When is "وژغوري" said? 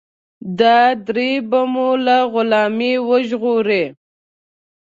3.09-3.83